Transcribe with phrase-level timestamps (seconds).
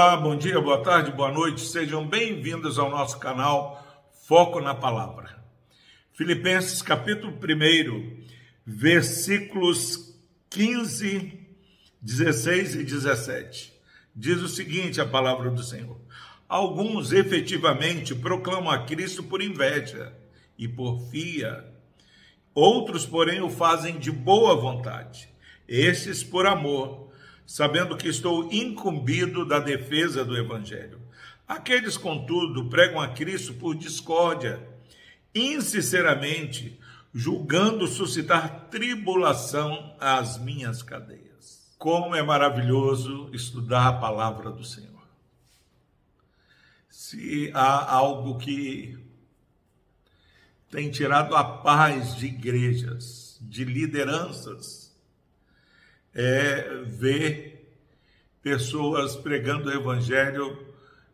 [0.00, 3.84] Olá, bom dia, boa tarde, boa noite, sejam bem-vindos ao nosso canal
[4.28, 5.42] Foco na Palavra.
[6.12, 8.22] Filipenses capítulo 1,
[8.64, 10.16] versículos
[10.50, 11.40] 15,
[12.00, 13.72] 16 e 17.
[14.14, 16.00] Diz o seguinte: a palavra do Senhor.
[16.48, 20.16] Alguns efetivamente proclamam a Cristo por inveja
[20.56, 21.64] e porfia.
[22.54, 25.28] Outros, porém, o fazem de boa vontade.
[25.66, 27.08] Estes por amor
[27.48, 31.00] sabendo que estou incumbido da defesa do Evangelho.
[31.48, 34.62] Aqueles, contudo, pregam a Cristo por discórdia,
[35.34, 36.78] insinceramente,
[37.10, 41.74] julgando suscitar tribulação às minhas cadeias.
[41.78, 45.08] Como é maravilhoso estudar a palavra do Senhor.
[46.90, 48.98] Se há algo que
[50.70, 54.87] tem tirado a paz de igrejas, de lideranças,
[56.20, 57.78] é ver
[58.42, 60.66] pessoas pregando o evangelho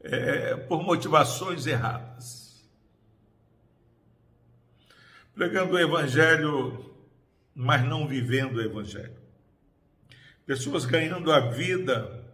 [0.00, 2.66] é, por motivações erradas.
[5.34, 6.96] Pregando o evangelho,
[7.54, 9.18] mas não vivendo o evangelho.
[10.46, 12.24] Pessoas ganhando a vida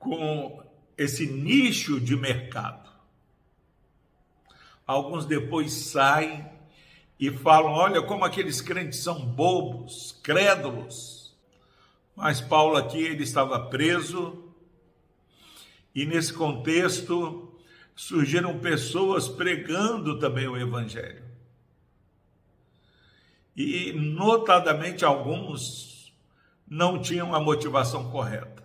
[0.00, 2.90] com esse nicho de mercado.
[4.84, 6.51] Alguns depois saem
[7.22, 11.32] e falam: olha como aqueles crentes são bobos, crédulos.
[12.16, 14.52] Mas Paulo aqui ele estava preso
[15.94, 17.56] e nesse contexto
[17.94, 21.22] surgiram pessoas pregando também o evangelho.
[23.56, 26.12] E notadamente alguns
[26.66, 28.64] não tinham a motivação correta.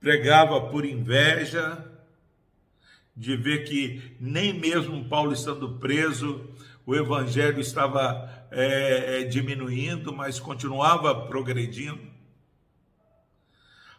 [0.00, 1.88] Pregava por inveja,
[3.16, 6.50] de ver que nem mesmo Paulo estando preso,
[6.86, 12.14] o evangelho estava é, é, diminuindo, mas continuava progredindo.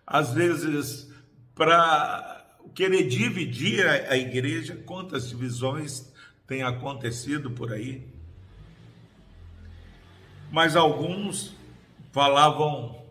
[0.06, 1.14] Às vezes,
[1.53, 6.14] para querer dividir a, a igreja, quantas divisões
[6.47, 8.08] têm acontecido por aí?
[10.50, 11.53] Mas alguns
[12.14, 13.06] falavam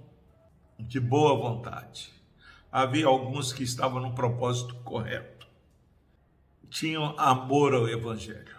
[0.79, 2.11] de boa vontade.
[2.73, 5.47] Havia alguns que estavam no propósito correto.
[6.71, 8.56] Tinham amor ao evangelho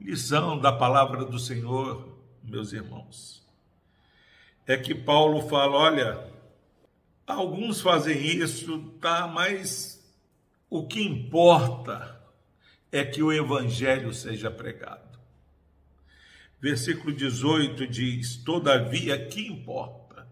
[0.00, 3.46] lição da palavra do Senhor, meus irmãos,
[4.66, 6.30] é que Paulo fala: olha,
[7.26, 10.04] alguns fazem isso, tá, mas
[10.68, 12.20] o que importa
[12.90, 15.18] é que o evangelho seja pregado.
[16.60, 20.26] Versículo 18 diz: Todavia, que importa?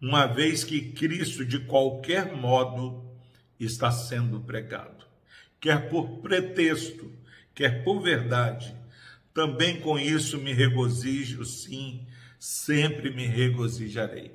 [0.00, 3.04] Uma vez que Cristo, de qualquer modo,
[3.58, 5.04] está sendo pregado,
[5.60, 7.12] quer por pretexto,
[7.54, 8.74] quer por verdade,
[9.32, 12.06] também com isso me regozijo, sim,
[12.38, 14.32] sempre me regozijarei.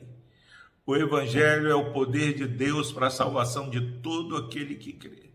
[0.85, 5.31] O Evangelho é o poder de Deus para a salvação de todo aquele que crê.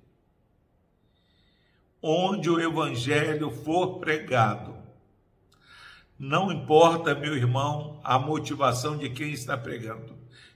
[2.00, 4.76] Onde o Evangelho for pregado,
[6.18, 10.14] não importa, meu irmão, a motivação de quem está pregando.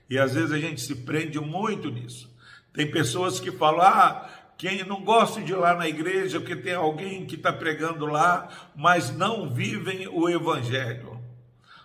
[0.09, 2.33] E às vezes a gente se prende muito nisso.
[2.71, 6.73] Tem pessoas que falam: ah, quem não gosta de ir lá na igreja, porque tem
[6.73, 11.19] alguém que está pregando lá, mas não vivem o evangelho.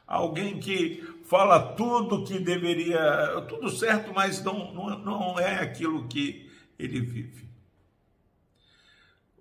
[0.06, 6.50] Alguém que fala tudo que deveria, tudo certo, mas não, não, não é aquilo que
[6.78, 7.48] ele vive.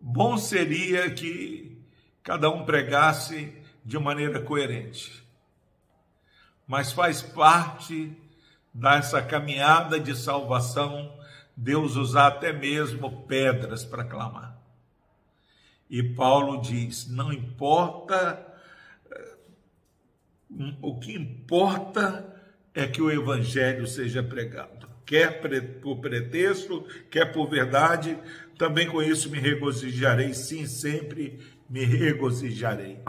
[0.01, 1.78] Bom seria que
[2.23, 3.53] cada um pregasse
[3.84, 5.23] de maneira coerente,
[6.68, 8.16] mas faz parte
[8.73, 11.19] dessa caminhada de salvação
[11.62, 14.58] Deus usar até mesmo pedras para clamar.
[15.90, 18.47] E Paulo diz: não importa,
[19.12, 19.36] eh,
[20.81, 22.34] o que importa
[22.74, 25.42] é que o evangelho seja pregado, quer
[25.81, 28.18] por pretexto, quer por verdade,
[28.58, 33.00] também com isso me regozijarei, sim, sempre me regozijarei.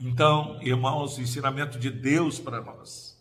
[0.00, 3.20] Então, irmãos, ensinamento de Deus para nós.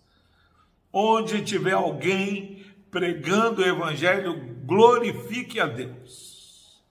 [0.94, 2.63] Onde tiver alguém
[2.95, 6.81] pregando o Evangelho, glorifique a Deus.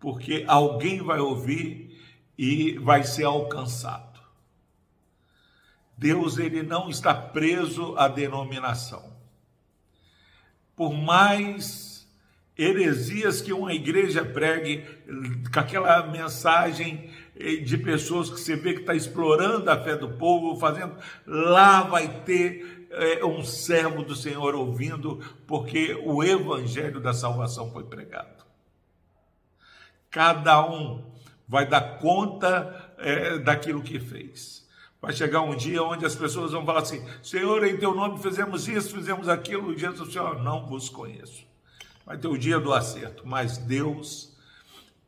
[0.00, 1.96] Porque alguém vai ouvir
[2.36, 4.20] e vai ser alcançado.
[5.96, 9.12] Deus ele não está preso à denominação.
[10.74, 11.91] Por mais
[12.56, 14.84] heresias que uma igreja pregue,
[15.52, 17.10] com aquela mensagem
[17.64, 20.96] de pessoas que você vê que está explorando a fé do povo, fazendo,
[21.26, 27.84] lá vai ter é, um servo do Senhor ouvindo, porque o evangelho da salvação foi
[27.84, 28.44] pregado.
[30.10, 31.10] Cada um
[31.48, 34.68] vai dar conta é, daquilo que fez.
[35.00, 38.68] Vai chegar um dia onde as pessoas vão falar assim: Senhor, em teu nome fizemos
[38.68, 41.50] isso, fizemos aquilo, e Jesus, Senhor, não vos conheço.
[42.04, 44.36] Vai ter o dia do acerto, mas Deus,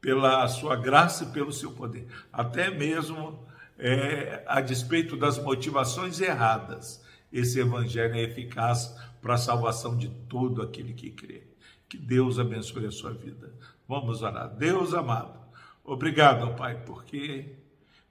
[0.01, 3.47] pela sua graça e pelo seu poder, até mesmo
[3.79, 7.03] é, a despeito das motivações erradas,
[7.33, 11.43] esse evangelho é eficaz para a salvação de todo aquele que crê.
[11.89, 13.53] Que Deus abençoe a sua vida.
[13.89, 14.49] Vamos orar.
[14.49, 15.39] Deus amado,
[15.83, 17.57] obrigado, Pai, porque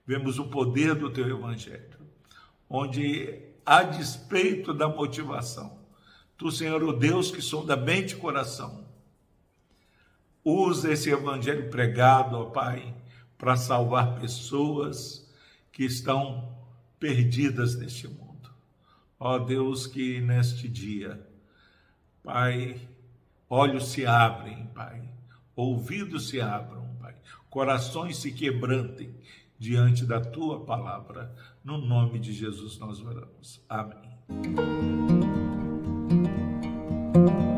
[0.06, 1.98] vemos o poder do teu evangelho,
[2.68, 5.78] onde, a despeito da motivação,
[6.36, 8.84] tu, Senhor, o Deus que sonda mente e coração,
[10.44, 12.94] usa esse evangelho pregado, ó Pai,
[13.38, 15.30] para salvar pessoas
[15.72, 16.56] que estão
[16.98, 18.50] perdidas neste mundo.
[19.18, 21.26] Ó Deus, que neste dia,
[22.22, 22.80] Pai,
[23.48, 25.02] olhos se abrem, Pai,
[25.56, 27.14] ouvidos se abram, Pai,
[27.48, 29.14] corações se quebrantem
[29.58, 31.34] diante da tua palavra.
[31.62, 33.64] No nome de Jesus nós oramos.
[33.68, 35.13] Amém.
[37.14, 37.53] thank you